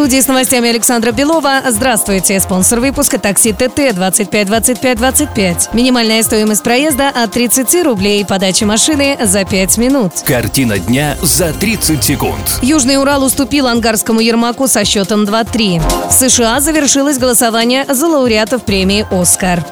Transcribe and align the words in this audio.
Студии 0.00 0.18
с 0.22 0.28
новостями 0.28 0.70
Александра 0.70 1.12
Белова. 1.12 1.60
Здравствуйте. 1.68 2.40
Спонсор 2.40 2.80
выпуска 2.80 3.18
такси 3.18 3.52
ТТ 3.52 3.94
25 3.94 4.46
25 4.46 4.96
25. 4.96 5.74
Минимальная 5.74 6.22
стоимость 6.22 6.62
проезда 6.62 7.10
от 7.10 7.32
30 7.32 7.84
рублей. 7.84 8.24
Подача 8.24 8.64
машины 8.64 9.18
за 9.22 9.44
5 9.44 9.76
минут. 9.76 10.12
Картина 10.24 10.78
дня 10.78 11.18
за 11.20 11.52
30 11.52 12.02
секунд. 12.02 12.60
Южный 12.62 12.96
Урал 12.96 13.22
уступил 13.22 13.66
ангарскому 13.66 14.20
Ермаку 14.20 14.68
со 14.68 14.86
счетом 14.86 15.24
2-3. 15.24 15.82
В 16.08 16.12
США 16.14 16.60
завершилось 16.60 17.18
голосование 17.18 17.84
за 17.86 18.06
лауреатов 18.06 18.64
премии 18.64 19.04
«Оскар». 19.10 19.62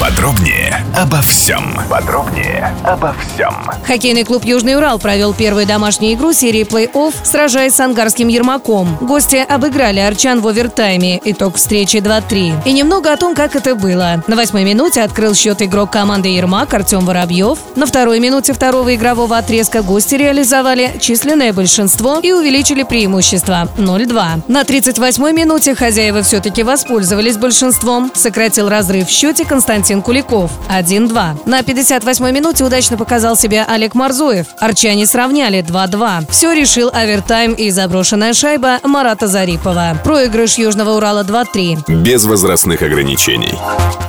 Подробнее 0.00 0.84
обо 0.96 1.20
всем. 1.22 1.74
Подробнее 1.90 2.72
обо 2.84 3.12
всем. 3.14 3.52
Хоккейный 3.84 4.22
клуб 4.22 4.44
«Южный 4.44 4.76
Урал» 4.76 5.00
провел 5.00 5.34
первую 5.34 5.66
домашнюю 5.66 6.14
игру 6.14 6.32
серии 6.32 6.62
плей-офф, 6.62 7.14
сражаясь 7.24 7.74
с 7.74 7.80
ангарским 7.80 8.28
Ермаком. 8.28 8.96
Гости 9.00 9.36
обыграли 9.36 9.98
арчан 9.98 10.40
в 10.40 10.46
овертайме. 10.46 11.20
Итог 11.24 11.56
встречи 11.56 11.96
2-3. 11.96 12.62
И 12.64 12.72
немного 12.72 13.12
о 13.12 13.16
том, 13.16 13.34
как 13.34 13.56
это 13.56 13.74
было. 13.74 14.22
На 14.28 14.36
восьмой 14.36 14.62
минуте 14.62 15.02
открыл 15.02 15.34
счет 15.34 15.62
игрок 15.62 15.90
команды 15.90 16.28
Ермак 16.28 16.72
Артем 16.72 17.04
Воробьев. 17.04 17.58
На 17.74 17.84
второй 17.84 18.20
минуте 18.20 18.52
второго 18.52 18.94
игрового 18.94 19.36
отрезка 19.36 19.82
гости 19.82 20.14
реализовали 20.14 20.96
численное 21.00 21.52
большинство 21.52 22.20
и 22.22 22.30
увеличили 22.30 22.84
преимущество 22.84 23.68
0-2. 23.76 24.42
На 24.46 24.62
38-й 24.62 25.32
минуте 25.32 25.74
хозяева 25.74 26.22
все-таки 26.22 26.62
воспользовались 26.62 27.36
большинством. 27.36 28.12
Сократил 28.14 28.68
разрыв 28.68 29.08
в 29.08 29.10
счете 29.10 29.44
Константин 29.44 29.87
Куликов 29.88 30.50
1-2. 30.68 31.40
На 31.46 31.60
58-й 31.60 32.32
минуте 32.32 32.64
удачно 32.64 32.96
показал 32.96 33.36
себя 33.36 33.66
Олег 33.68 33.94
Марзоев. 33.94 34.46
Арчане 34.58 35.06
сравняли 35.06 35.60
2-2. 35.60 36.30
Все 36.30 36.52
решил 36.52 36.90
овертайм 36.92 37.54
и 37.54 37.70
заброшенная 37.70 38.34
шайба 38.34 38.80
Марата 38.84 39.26
Зарипова. 39.26 39.96
Проигрыш 40.04 40.58
Южного 40.58 40.96
Урала 40.96 41.24
2-3. 41.24 42.02
Без 42.02 42.24
возрастных 42.24 42.82
ограничений. 42.82 43.54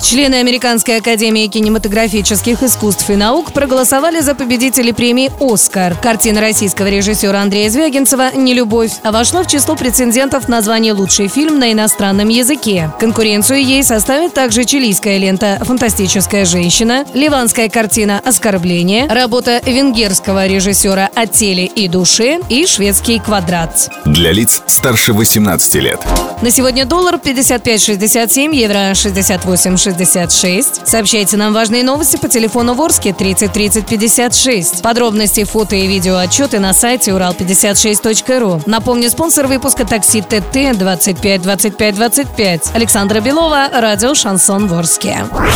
Члены 0.02 0.36
Американской 0.36 0.98
академии 0.98 1.48
кинематографических 1.48 2.62
искусств 2.64 3.10
и 3.10 3.16
наук 3.16 3.54
проголосовали 3.54 4.20
за 4.20 4.36
победителей 4.36 4.94
премии 4.94 5.32
«Оскар». 5.40 5.96
Картина 5.96 6.42
российского 6.42 6.88
режиссера 6.88 7.42
Андрея 7.42 7.70
Звягинцева 7.70 8.36
«Нелюбовь» 8.36 8.94
вошла 9.04 9.44
в 9.44 9.48
число 9.48 9.76
претендентов 9.76 10.48
на 10.48 10.62
звание 10.62 10.94
«Лучший 10.94 11.28
фильм 11.28 11.60
на 11.60 11.72
иностранном 11.72 12.30
языке». 12.30 12.92
Конкуренцию 13.00 13.64
ей 13.64 13.84
составит 13.84 14.34
также 14.34 14.64
чилийская 14.64 15.18
лента 15.18 15.62
«Фантастическая 15.70 16.46
женщина», 16.46 17.06
ливанская 17.14 17.70
картина 17.70 18.20
«Оскорбление», 18.26 19.06
работа 19.08 19.62
венгерского 19.64 20.48
режиссера 20.48 21.12
«О 21.14 21.28
теле 21.28 21.68
и 21.68 21.88
душе» 21.88 22.40
и 22.50 22.66
«Шведский 22.66 23.20
квадрат». 23.20 23.88
Для 24.04 24.32
лиц 24.32 24.64
старше 24.66 25.14
18 25.14 25.76
лет. 25.76 26.00
На 26.42 26.50
сегодня 26.50 26.86
доллар 26.86 27.16
55.67, 27.16 28.56
евро 28.56 28.92
68.66. 28.94 30.88
Сообщайте 30.88 31.38
нам 31.38 31.54
важные 31.54 31.84
новости 31.84 32.18
по 32.18 32.28
телефону 32.30 32.74
Ворске 32.74 33.14
30 33.14 33.54
30 33.54 33.86
56. 33.86 34.82
Подробности, 34.82 35.44
фото 35.44 35.76
и 35.76 35.86
видео 35.86 36.18
отчеты 36.18 36.60
на 36.60 36.74
сайте 36.74 37.12
урал56.ру. 37.12 38.64
Напомню, 38.66 39.10
спонсор 39.12 39.46
выпуска 39.46 39.86
такси 39.86 40.22
ТТ 40.22 40.78
25 40.78 41.42
25 41.44 41.96
25. 41.96 42.72
Александра 42.74 43.20
Белова, 43.20 43.68
радио 43.72 44.16
«Шансон 44.16 44.68
Ворске». 44.68 45.26